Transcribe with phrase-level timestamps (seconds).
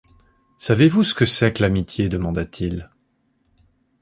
[0.57, 2.09] Savez-vous ce que c’est que l’amitié?
[2.09, 2.89] demanda-t-il.